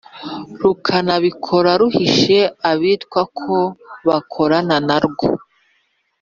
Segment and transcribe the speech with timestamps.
[0.61, 2.39] rukanabikora ruhishe
[2.71, 3.55] abitwa ko
[4.07, 5.27] bakorana na rwo.